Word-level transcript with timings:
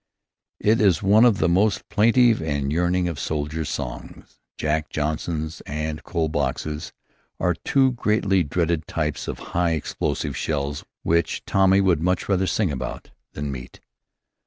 It 0.59 0.81
is 0.81 1.03
one 1.03 1.25
of 1.25 1.37
the 1.37 1.47
most 1.47 1.87
plaintive 1.87 2.41
and 2.41 2.73
yearning 2.73 3.07
of 3.07 3.19
soldiers' 3.19 3.69
songs. 3.69 4.39
Jack 4.57 4.89
Johnsons 4.89 5.61
and 5.67 6.03
coal 6.03 6.27
boxes 6.27 6.91
are 7.39 7.53
two 7.53 7.91
greatly 7.91 8.41
dreaded 8.41 8.87
types 8.87 9.27
of 9.27 9.37
high 9.53 9.73
explosive 9.73 10.35
shells 10.35 10.83
which 11.03 11.45
Tommy 11.45 11.81
would 11.81 12.01
much 12.01 12.27
rather 12.27 12.47
sing 12.47 12.71
about 12.71 13.11
than 13.33 13.51
meet. 13.51 13.79